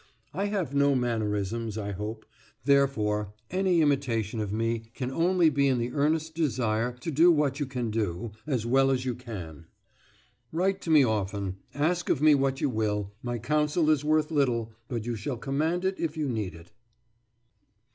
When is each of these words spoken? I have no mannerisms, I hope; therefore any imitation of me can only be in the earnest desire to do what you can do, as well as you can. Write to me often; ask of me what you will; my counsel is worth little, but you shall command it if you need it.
I 0.33 0.45
have 0.45 0.73
no 0.73 0.95
mannerisms, 0.95 1.77
I 1.77 1.91
hope; 1.91 2.25
therefore 2.65 3.35
any 3.51 3.81
imitation 3.81 4.39
of 4.39 4.51
me 4.51 4.89
can 4.95 5.11
only 5.11 5.47
be 5.51 5.67
in 5.67 5.77
the 5.77 5.91
earnest 5.91 6.33
desire 6.33 6.93
to 7.01 7.11
do 7.11 7.31
what 7.31 7.59
you 7.59 7.67
can 7.67 7.91
do, 7.91 8.31
as 8.47 8.65
well 8.65 8.89
as 8.89 9.05
you 9.05 9.13
can. 9.13 9.67
Write 10.51 10.81
to 10.81 10.89
me 10.89 11.03
often; 11.03 11.57
ask 11.75 12.09
of 12.09 12.19
me 12.19 12.33
what 12.33 12.61
you 12.61 12.67
will; 12.71 13.13
my 13.21 13.37
counsel 13.37 13.91
is 13.91 14.03
worth 14.03 14.31
little, 14.31 14.71
but 14.87 15.05
you 15.05 15.15
shall 15.15 15.37
command 15.37 15.85
it 15.85 15.99
if 15.99 16.17
you 16.17 16.27
need 16.27 16.55
it. 16.55 16.71